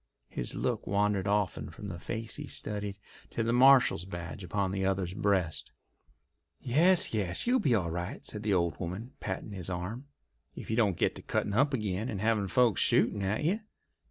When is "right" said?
7.91-8.25